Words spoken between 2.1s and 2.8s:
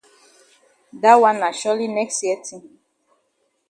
year tin.